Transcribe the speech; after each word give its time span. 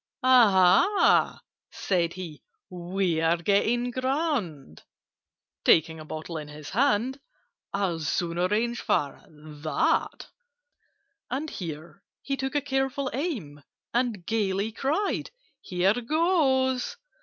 "Aha," 0.23 1.41
said 1.69 2.13
he, 2.13 2.41
"we're 2.71 3.37
getting 3.37 3.91
grand!" 3.91 4.81
(Taking 5.63 5.99
a 5.99 6.05
bottle 6.05 6.37
in 6.37 6.47
his 6.47 6.71
hand) 6.71 7.19
"I'll 7.71 7.99
soon 7.99 8.39
arrange 8.39 8.81
for 8.81 9.21
that!" 9.29 10.27
And 11.29 11.51
here 11.51 12.01
he 12.23 12.35
took 12.35 12.55
a 12.55 12.61
careful 12.61 13.11
aim, 13.13 13.61
And 13.93 14.25
gaily 14.25 14.71
cried 14.71 15.29
"Here 15.61 15.93
goes!" 15.93 16.97